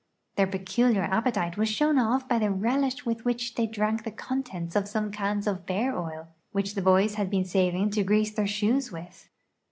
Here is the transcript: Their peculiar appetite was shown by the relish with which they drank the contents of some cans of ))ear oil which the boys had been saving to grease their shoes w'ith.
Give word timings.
Their 0.35 0.47
peculiar 0.47 1.03
appetite 1.03 1.57
was 1.57 1.69
shown 1.69 1.95
by 2.27 2.39
the 2.39 2.49
relish 2.49 3.05
with 3.05 3.23
which 3.23 3.53
they 3.53 3.67
drank 3.67 4.03
the 4.03 4.09
contents 4.09 4.75
of 4.75 4.87
some 4.87 5.11
cans 5.11 5.45
of 5.45 5.61
))ear 5.69 5.95
oil 5.95 6.27
which 6.53 6.73
the 6.73 6.81
boys 6.81 7.13
had 7.13 7.29
been 7.29 7.45
saving 7.45 7.91
to 7.91 8.03
grease 8.03 8.31
their 8.33 8.47
shoes 8.47 8.89
w'ith. 8.89 9.27